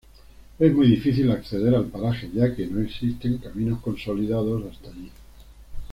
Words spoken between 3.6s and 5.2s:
consolidados hasta allí.